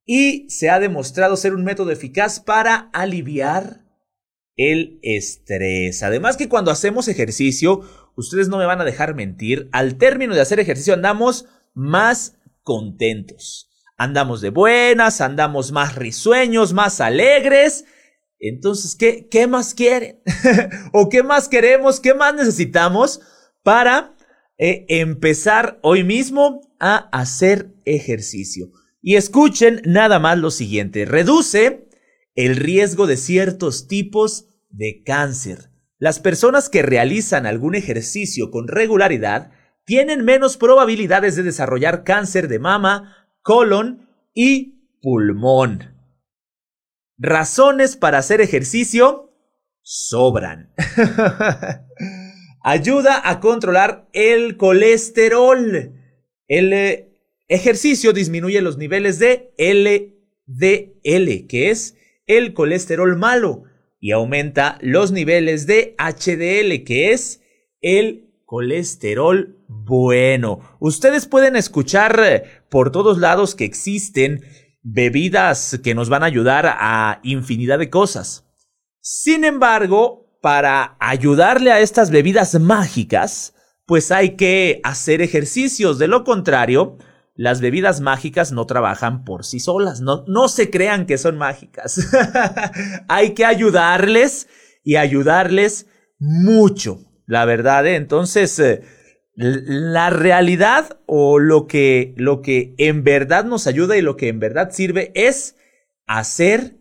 [0.06, 3.82] y se ha demostrado ser un método eficaz para aliviar
[4.56, 6.04] el estrés.
[6.04, 7.82] Además que cuando hacemos ejercicio,
[8.15, 13.69] ustedes no me van a dejar mentir, al término de hacer ejercicio andamos más contentos.
[13.97, 17.86] Andamos de buenas, andamos más risueños, más alegres.
[18.39, 20.21] Entonces, ¿qué, qué más quieren?
[20.93, 21.99] ¿O qué más queremos?
[21.99, 23.21] ¿Qué más necesitamos
[23.63, 24.13] para
[24.58, 28.71] eh, empezar hoy mismo a hacer ejercicio.
[29.02, 31.88] Y escuchen nada más lo siguiente, reduce
[32.36, 35.69] el riesgo de ciertos tipos de cáncer.
[36.04, 39.52] Las personas que realizan algún ejercicio con regularidad
[39.86, 45.96] tienen menos probabilidades de desarrollar cáncer de mama, colon y pulmón.
[47.18, 49.34] Razones para hacer ejercicio
[49.82, 50.74] sobran.
[52.66, 55.94] Ayuda a controlar el colesterol.
[56.50, 57.13] El eh,
[57.48, 61.96] ejercicio disminuye los niveles de LDL, que es
[62.28, 63.63] el colesterol malo,
[64.04, 67.42] y aumenta los niveles de HDL, que es
[67.80, 70.60] el colesterol bueno.
[70.82, 74.44] Ustedes pueden escuchar eh, por todos lados que existen
[74.82, 78.46] bebidas que nos van a ayudar a infinidad de cosas.
[79.00, 85.98] Sin embargo, para ayudarle a estas bebidas mágicas, pues hay que hacer ejercicios.
[85.98, 86.98] De lo contrario,
[87.36, 90.02] las bebidas mágicas no trabajan por sí solas.
[90.02, 92.08] No, no se crean que son mágicas.
[93.08, 94.48] hay que ayudarles
[94.84, 95.88] y ayudarles
[96.19, 97.00] mucho.
[97.26, 97.96] La verdad, ¿eh?
[97.96, 98.82] entonces, eh,
[99.36, 104.39] la realidad o lo que, lo que en verdad nos ayuda y lo que en
[104.39, 105.56] verdad sirve es
[106.06, 106.78] hacer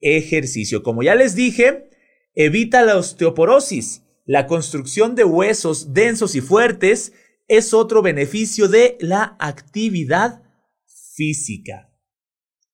[0.00, 0.82] ejercicio.
[0.82, 1.90] Como ya les dije,
[2.34, 7.14] evita la osteoporosis la construcción de huesos densos y fuertes
[7.48, 10.42] es otro beneficio de la actividad
[11.14, 11.90] física.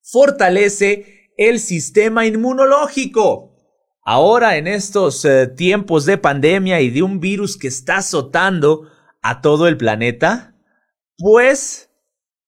[0.03, 3.57] Fortalece el sistema inmunológico.
[4.05, 8.91] Ahora en estos eh, tiempos de pandemia y de un virus que está azotando
[9.23, 10.55] a todo el planeta,
[11.17, 11.91] pues,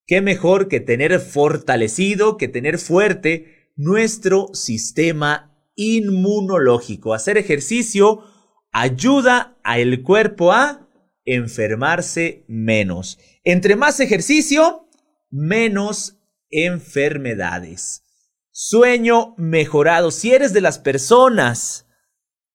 [0.05, 7.13] qué mejor que tener fortalecido, que tener fuerte nuestro sistema inmunológico.
[7.13, 8.23] Hacer ejercicio
[8.71, 10.86] ayuda al cuerpo a
[11.27, 13.19] enfermarse menos.
[13.43, 14.87] Entre más ejercicio,
[15.29, 16.17] menos
[16.49, 18.03] enfermedades.
[18.51, 20.09] Sueño mejorado.
[20.09, 21.85] Si eres de las personas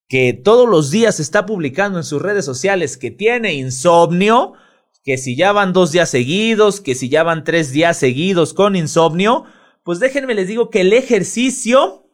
[0.09, 4.55] que todos los días está publicando en sus redes sociales que tiene insomnio,
[5.05, 8.75] que si ya van dos días seguidos, que si ya van tres días seguidos con
[8.75, 9.45] insomnio,
[9.85, 12.09] pues déjenme les digo que el ejercicio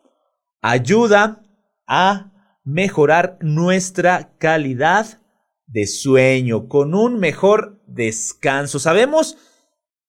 [0.61, 1.43] ayuda
[1.87, 2.33] a
[2.65, 5.21] mejorar nuestra calidad
[5.69, 8.79] de sueño con un mejor descanso.
[8.79, 9.37] Sabemos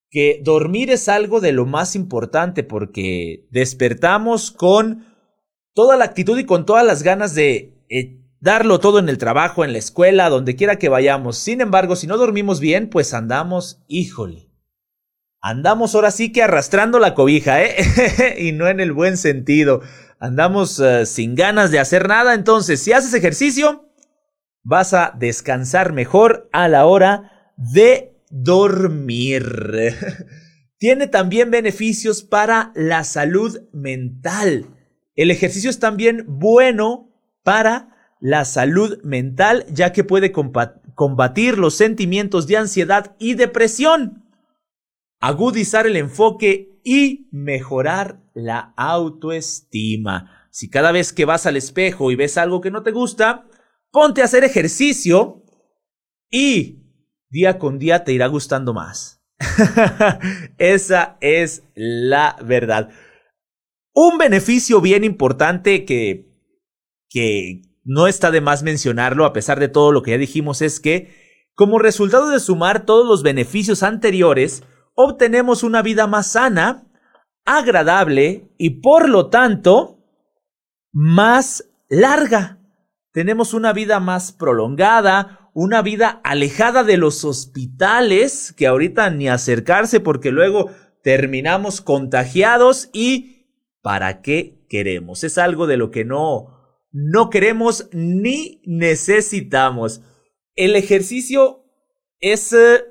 [0.09, 5.05] que dormir es algo de lo más importante porque despertamos con
[5.73, 9.63] toda la actitud y con todas las ganas de eh, darlo todo en el trabajo,
[9.63, 11.37] en la escuela, donde quiera que vayamos.
[11.37, 14.49] Sin embargo, si no dormimos bien, pues andamos, híjole.
[15.41, 17.75] Andamos ahora sí que arrastrando la cobija, ¿eh?
[18.39, 19.81] y no en el buen sentido.
[20.19, 23.88] Andamos eh, sin ganas de hacer nada, entonces si haces ejercicio,
[24.63, 29.95] vas a descansar mejor a la hora de dormir.
[30.77, 34.67] Tiene también beneficios para la salud mental.
[35.15, 37.11] El ejercicio es también bueno
[37.43, 44.25] para la salud mental, ya que puede combatir los sentimientos de ansiedad y depresión,
[45.19, 50.47] agudizar el enfoque y mejorar la autoestima.
[50.51, 53.45] Si cada vez que vas al espejo y ves algo que no te gusta,
[53.91, 55.43] ponte a hacer ejercicio
[56.29, 56.79] y
[57.29, 59.23] día con día te irá gustando más.
[60.57, 62.89] Esa es la verdad.
[63.93, 66.29] Un beneficio bien importante que,
[67.09, 70.79] que no está de más mencionarlo a pesar de todo lo que ya dijimos es
[70.79, 74.63] que, como resultado de sumar todos los beneficios anteriores,
[74.93, 76.87] obtenemos una vida más sana,
[77.45, 79.97] agradable y por lo tanto
[80.91, 82.58] más larga.
[83.11, 89.99] Tenemos una vida más prolongada, una vida alejada de los hospitales, que ahorita ni acercarse
[89.99, 90.69] porque luego
[91.03, 93.47] terminamos contagiados y
[93.81, 95.23] ¿para qué queremos?
[95.23, 96.59] Es algo de lo que no
[96.91, 100.01] no queremos ni necesitamos.
[100.55, 101.65] El ejercicio
[102.19, 102.83] es eh,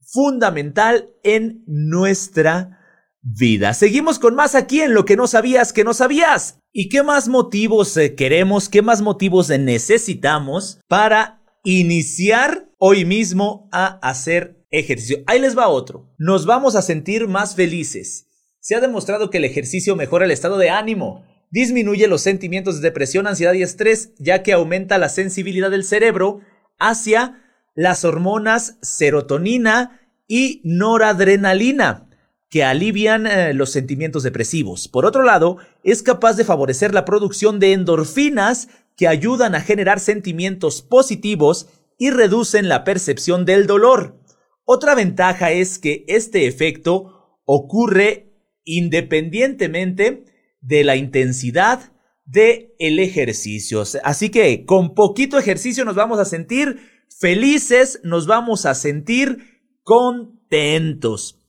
[0.00, 2.78] fundamental en nuestra
[3.20, 3.74] vida.
[3.74, 6.61] Seguimos con más aquí en lo que no sabías que no sabías.
[6.74, 13.98] ¿Y qué más motivos eh, queremos, qué más motivos necesitamos para iniciar hoy mismo a
[13.98, 15.22] hacer ejercicio?
[15.26, 16.08] Ahí les va otro.
[16.16, 18.26] Nos vamos a sentir más felices.
[18.58, 22.88] Se ha demostrado que el ejercicio mejora el estado de ánimo disminuye los sentimientos de
[22.88, 26.40] depresión, ansiedad y estrés, ya que aumenta la sensibilidad del cerebro
[26.78, 27.42] hacia
[27.74, 32.08] las hormonas serotonina y noradrenalina,
[32.52, 34.86] que alivian eh, los sentimientos depresivos.
[34.86, 40.00] Por otro lado, es capaz de favorecer la producción de endorfinas que ayudan a generar
[40.00, 44.20] sentimientos positivos y reducen la percepción del dolor.
[44.66, 48.34] Otra ventaja es que este efecto ocurre
[48.64, 50.26] independientemente
[50.60, 51.94] de la intensidad
[52.26, 53.82] del el ejercicio.
[54.04, 61.41] Así que con poquito ejercicio nos vamos a sentir felices, nos vamos a sentir contentos.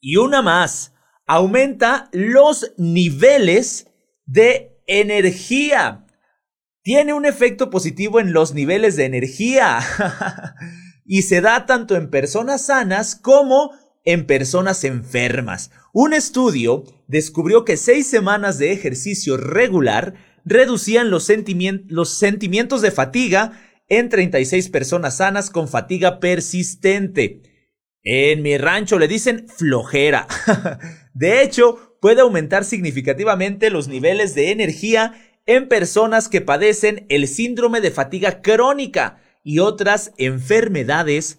[0.00, 0.94] Y una más,
[1.26, 3.86] aumenta los niveles
[4.26, 6.06] de energía.
[6.82, 9.80] Tiene un efecto positivo en los niveles de energía.
[11.04, 13.72] y se da tanto en personas sanas como
[14.04, 15.70] en personas enfermas.
[15.92, 23.52] Un estudio descubrió que seis semanas de ejercicio regular reducían los, sentimientos de fatiga
[23.88, 27.42] en 36 personas sanas con fatiga persistente.
[28.02, 30.26] En mi rancho le dicen flojera.
[31.14, 35.14] de hecho, puede aumentar significativamente los niveles de energía
[35.46, 41.38] en personas que padecen el síndrome de fatiga crónica y otras enfermedades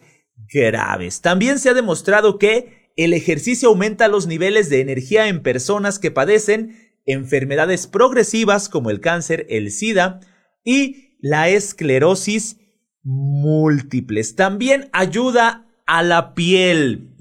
[0.52, 1.22] graves.
[1.22, 6.12] También se ha demostrado que el ejercicio aumenta los niveles de energía en personas que
[6.12, 10.20] padecen enfermedades progresivas como el cáncer, el SIDA
[10.64, 12.58] y la esclerosis
[13.04, 14.36] múltiples.
[14.36, 17.16] También ayuda a la piel.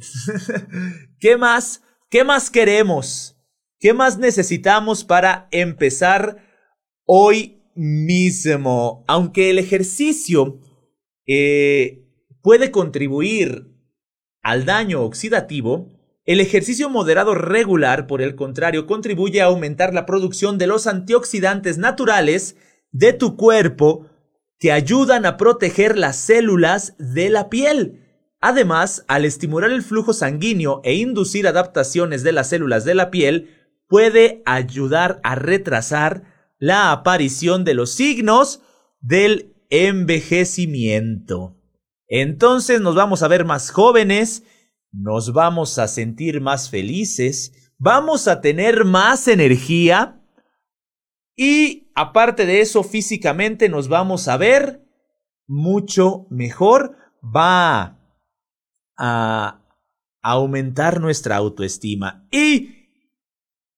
[1.21, 1.83] ¿Qué más?
[2.09, 3.37] ¿Qué más queremos?
[3.79, 6.45] ¿Qué más necesitamos para empezar
[7.05, 9.05] hoy mismo?
[9.09, 10.61] Aunque el ejercicio
[11.27, 12.07] eh,
[12.43, 13.67] puede contribuir
[14.43, 15.89] al daño oxidativo,
[16.25, 21.79] el ejercicio moderado regular, por el contrario, contribuye a aumentar la producción de los antioxidantes
[21.79, 22.57] naturales
[22.93, 24.07] de tu cuerpo
[24.59, 28.10] que ayudan a proteger las células de la piel.
[28.41, 33.51] Además, al estimular el flujo sanguíneo e inducir adaptaciones de las células de la piel,
[33.87, 36.23] puede ayudar a retrasar
[36.59, 38.63] la aparición de los signos
[39.01, 41.57] del envejecimiento.
[42.09, 44.43] Entonces nos vamos a ver más jóvenes,
[44.93, 50.21] nos vamos a sentir más felices, vamos a tener más energía
[51.37, 54.83] y aparte de eso físicamente nos vamos a ver
[55.47, 58.00] mucho mejor, va
[59.01, 59.63] a
[60.23, 62.81] aumentar nuestra autoestima y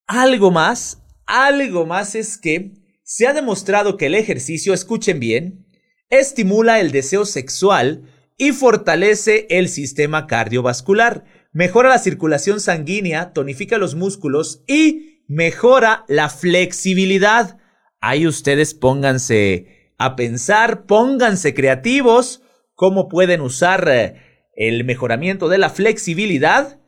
[0.07, 2.73] algo más, algo más es que
[3.05, 5.67] se ha demostrado que el ejercicio, escuchen bien,
[6.11, 11.25] estimula el deseo sexual y fortalece el sistema cardiovascular.
[11.53, 17.59] Mejora la circulación sanguínea, tonifica los músculos y mejora la flexibilidad.
[18.01, 22.43] Ahí ustedes pónganse a pensar, pónganse creativos,
[22.75, 26.79] cómo pueden usar eh, el mejoramiento de la flexibilidad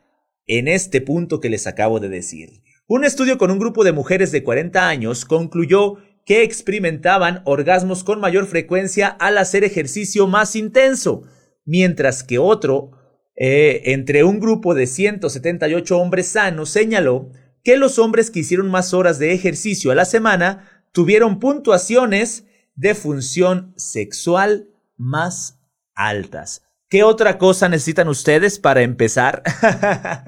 [0.47, 2.61] en este punto que les acabo de decir.
[2.87, 8.19] Un estudio con un grupo de mujeres de 40 años concluyó que experimentaban orgasmos con
[8.19, 11.23] mayor frecuencia al hacer ejercicio más intenso,
[11.65, 12.91] mientras que otro,
[13.35, 17.31] eh, entre un grupo de 178 hombres sanos, señaló
[17.63, 22.45] que los hombres que hicieron más horas de ejercicio a la semana tuvieron puntuaciones
[22.75, 25.59] de función sexual más
[25.95, 26.64] altas.
[26.95, 29.43] ¿Qué otra cosa necesitan ustedes para empezar?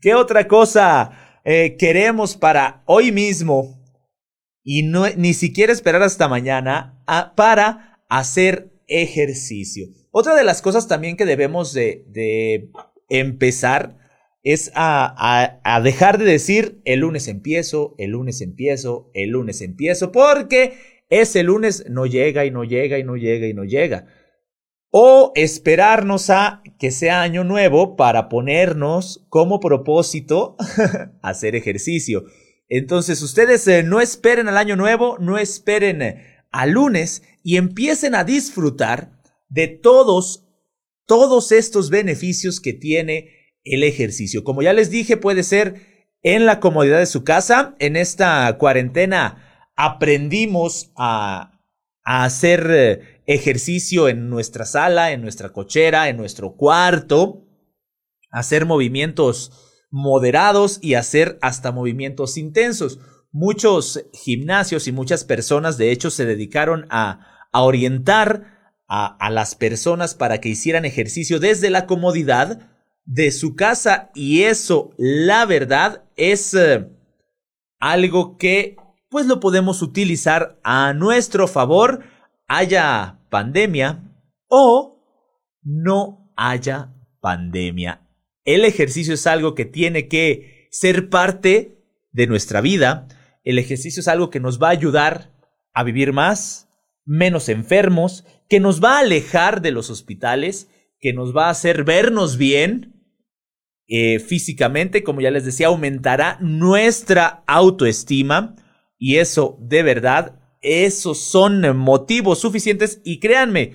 [0.00, 1.10] ¿Qué otra cosa
[1.44, 3.84] eh, queremos para hoy mismo?
[4.64, 7.04] Y no, ni siquiera esperar hasta mañana
[7.36, 9.88] para hacer ejercicio.
[10.10, 12.70] Otra de las cosas también que debemos de,
[13.10, 13.98] empezar
[14.42, 20.78] es a, dejar de decir el lunes empiezo, el lunes empiezo, el lunes empiezo, porque
[21.10, 24.06] ese lunes no llega y no llega y no llega y no llega
[24.98, 30.56] o esperarnos a que sea año nuevo para ponernos como propósito
[31.22, 32.24] hacer ejercicio.
[32.70, 38.14] Entonces ustedes eh, no esperen al año nuevo, no esperen eh, al lunes y empiecen
[38.14, 39.20] a disfrutar
[39.50, 40.46] de todos,
[41.04, 44.44] todos estos beneficios que tiene el ejercicio.
[44.44, 47.76] Como ya les dije, puede ser en la comodidad de su casa.
[47.80, 51.52] En esta cuarentena aprendimos a,
[52.02, 57.44] hacer eh, ejercicio en nuestra sala, en nuestra cochera, en nuestro cuarto,
[58.30, 59.52] hacer movimientos
[59.90, 62.98] moderados y hacer hasta movimientos intensos.
[63.32, 70.40] Muchos gimnasios y muchas personas de hecho se dedicaron a, orientar a, las personas para
[70.40, 72.70] que hicieran ejercicio desde la comodidad
[73.06, 76.86] de su casa y eso, la verdad, es eh,
[77.80, 78.76] algo que
[79.08, 82.04] pues lo podemos utilizar a nuestro favor
[82.48, 84.02] haya pandemia
[84.48, 85.02] o
[85.62, 88.02] no haya pandemia.
[88.44, 91.82] El ejercicio es algo que tiene que ser parte
[92.12, 93.08] de nuestra vida.
[93.44, 95.32] El ejercicio es algo que nos va a ayudar
[95.72, 96.68] a vivir más,
[97.04, 100.70] menos enfermos, que nos va a alejar de los hospitales,
[101.00, 102.96] que nos va a hacer vernos bien
[103.88, 108.56] eh, físicamente, como ya les decía, aumentará nuestra autoestima
[108.98, 113.74] y eso de verdad esos son motivos suficientes y créanme,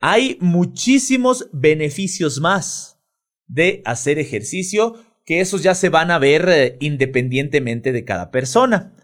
[0.00, 2.98] hay muchísimos beneficios más
[3.46, 4.94] de hacer ejercicio
[5.26, 8.96] que esos ya se van a ver eh, independientemente de cada persona.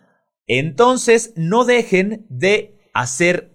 [0.47, 3.55] Entonces, no dejen de hacer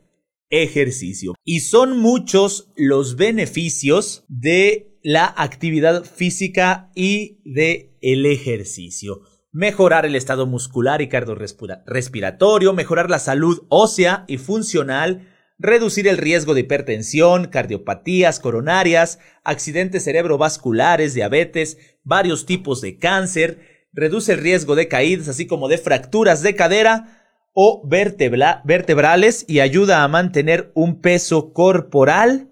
[0.52, 1.34] ejercicio.
[1.44, 9.22] Y son muchos los beneficios de la actividad física y de el ejercicio
[9.52, 15.28] mejorar el estado muscular y cardiorrespiratorio, mejorar la salud ósea y funcional,
[15.60, 24.34] reducir el riesgo de hipertensión, cardiopatías coronarias, accidentes cerebrovasculares, diabetes, varios tipos de cáncer, reduce
[24.34, 27.18] el riesgo de caídas, así como de fracturas de cadera
[27.54, 32.50] o vertebrales y ayuda a mantener un peso corporal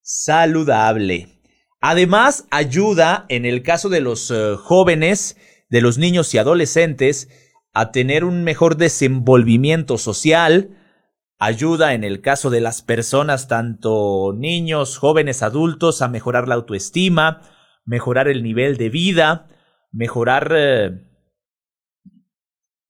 [0.00, 1.28] saludable.
[1.80, 5.36] Además, ayuda en el caso de los eh, jóvenes
[5.68, 7.28] de los niños y adolescentes
[7.72, 10.76] a tener un mejor desenvolvimiento social,
[11.38, 17.42] ayuda en el caso de las personas, tanto niños, jóvenes, adultos, a mejorar la autoestima,
[17.84, 19.48] mejorar el nivel de vida,
[19.92, 20.90] mejorar eh,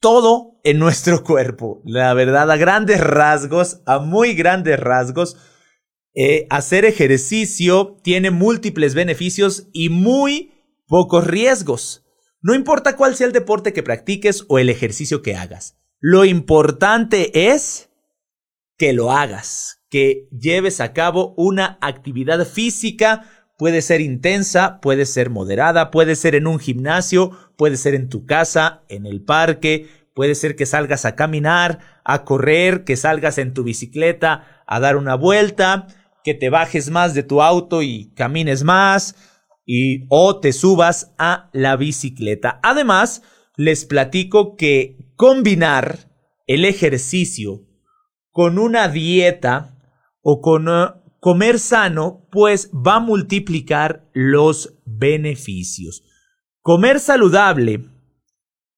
[0.00, 1.82] todo en nuestro cuerpo.
[1.84, 5.36] La verdad, a grandes rasgos, a muy grandes rasgos,
[6.14, 10.52] eh, hacer ejercicio tiene múltiples beneficios y muy
[10.86, 12.07] pocos riesgos.
[12.40, 15.76] No importa cuál sea el deporte que practiques o el ejercicio que hagas.
[15.98, 17.90] Lo importante es
[18.76, 23.24] que lo hagas, que lleves a cabo una actividad física.
[23.56, 28.24] Puede ser intensa, puede ser moderada, puede ser en un gimnasio, puede ser en tu
[28.24, 33.52] casa, en el parque, puede ser que salgas a caminar, a correr, que salgas en
[33.52, 35.88] tu bicicleta a dar una vuelta,
[36.22, 39.16] que te bajes más de tu auto y camines más,
[39.70, 42.58] y o te subas a la bicicleta.
[42.62, 43.22] Además,
[43.54, 46.10] les platico que combinar
[46.46, 47.66] el ejercicio
[48.30, 49.76] con una dieta
[50.22, 56.02] o con uh, comer sano, pues va a multiplicar los beneficios.
[56.62, 57.84] Comer saludable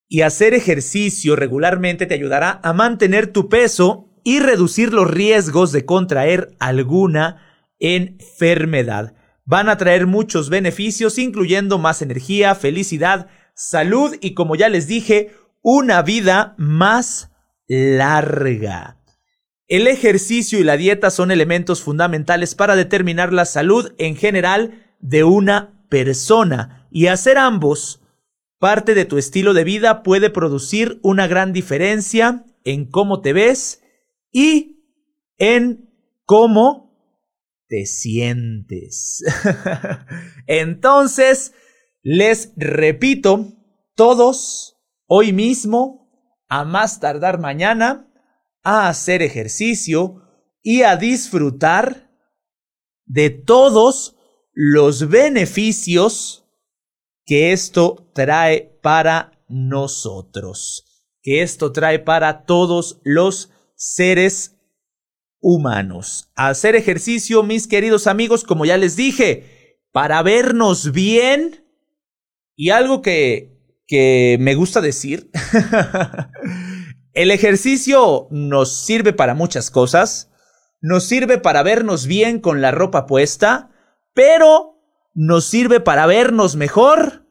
[0.09, 5.85] y hacer ejercicio regularmente te ayudará a mantener tu peso y reducir los riesgos de
[5.85, 7.47] contraer alguna
[7.79, 9.15] enfermedad.
[9.51, 15.35] Van a traer muchos beneficios, incluyendo más energía, felicidad, salud y, como ya les dije,
[15.61, 17.33] una vida más
[17.67, 19.01] larga.
[19.67, 25.25] El ejercicio y la dieta son elementos fundamentales para determinar la salud en general de
[25.25, 28.05] una persona y hacer ambos
[28.61, 33.83] parte de tu estilo de vida puede producir una gran diferencia en cómo te ves
[34.31, 34.85] y
[35.39, 35.91] en
[36.25, 36.90] cómo
[37.71, 39.23] te sientes.
[40.49, 41.55] Entonces,
[42.03, 43.55] les repito,
[43.95, 46.11] todos hoy mismo,
[46.49, 48.13] a más tardar mañana,
[48.65, 50.21] a hacer ejercicio
[50.63, 52.11] y a disfrutar
[53.07, 54.17] de todos
[54.53, 56.45] los beneficios
[57.25, 64.60] que esto trae para nosotros, que esto trae para todos los seres
[65.41, 66.31] humanos.
[66.35, 71.67] Hacer ejercicio, mis queridos amigos, como ya les dije, para vernos bien
[72.57, 75.31] y algo que, que me gusta decir
[77.13, 80.31] El ejercicio nos sirve para muchas cosas,
[80.81, 83.71] nos sirve para vernos bien con la ropa puesta,
[84.15, 84.81] pero
[85.13, 87.27] nos sirve para vernos mejor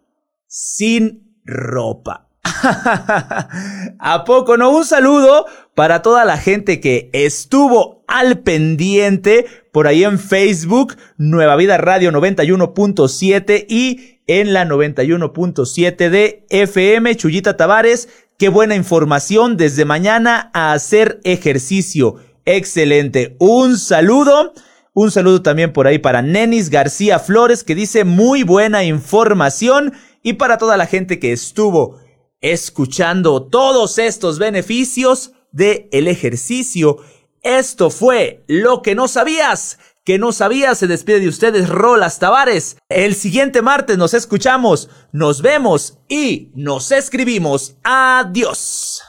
[0.47, 2.28] sin ropa.
[3.99, 4.71] ¿A poco no?
[4.71, 11.55] Un saludo para toda la gente que estuvo al pendiente por ahí en Facebook, Nueva
[11.55, 18.09] Vida Radio 91.7 y en la 91.7 de FM, Chuyita Tavares,
[18.39, 22.15] Qué buena información desde mañana a hacer ejercicio.
[22.45, 23.35] Excelente.
[23.37, 24.53] Un saludo.
[24.93, 29.91] Un saludo también por ahí para Nenis García Flores que dice muy buena información
[30.23, 31.99] y para toda la gente que estuvo
[32.41, 36.97] escuchando todos estos beneficios del el ejercicio.
[37.41, 39.77] Esto fue lo que no sabías
[40.09, 40.73] que no sabía.
[40.73, 42.77] Se despide de ustedes Rolas Tavares.
[42.89, 47.75] El siguiente martes nos escuchamos, nos vemos y nos escribimos.
[47.83, 49.03] Adiós.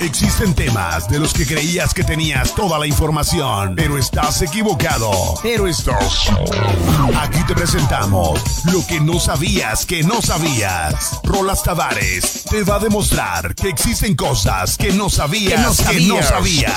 [0.00, 5.10] Existen temas de los que creías que tenías toda la información, pero estás equivocado.
[5.42, 5.92] Pero esto.
[7.20, 8.40] Aquí te presentamos
[8.72, 11.20] lo que no sabías que no sabías.
[11.22, 16.00] Rolas Tavares te va a demostrar que existen cosas que no sabías que no sabías.
[16.00, 16.72] Que no sabías.